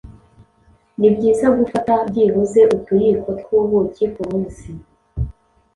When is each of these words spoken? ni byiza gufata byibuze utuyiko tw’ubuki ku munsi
ni 0.99 1.09
byiza 1.15 1.47
gufata 1.57 1.91
byibuze 2.07 2.61
utuyiko 2.75 3.29
tw’ubuki 3.39 4.03
ku 4.13 4.21
munsi 4.29 4.67